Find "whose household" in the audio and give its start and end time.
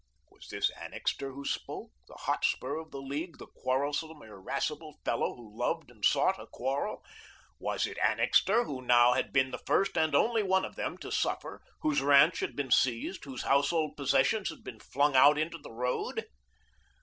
13.25-13.95